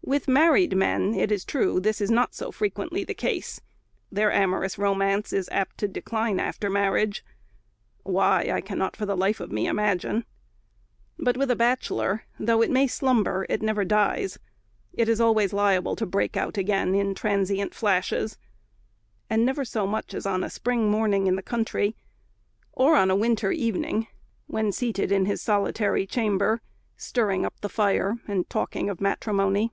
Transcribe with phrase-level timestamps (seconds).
[0.00, 3.60] With married men, it is true, this is not so frequently the case;
[4.10, 7.22] their amorous romance is apt to decline after marriage;
[8.04, 10.24] why, I cannot for the life of me imagine;
[11.18, 14.38] but with a bachelor, though it may slumber, it never dies.
[14.94, 18.38] It is always liable to break out again in transient flashes,
[19.28, 21.94] and never so much as on a spring morning in the country;
[22.72, 24.06] or on a winter evening,
[24.46, 26.62] when seated in his solitary chamber,
[26.96, 29.70] stirring up the fire and talking of matrimony.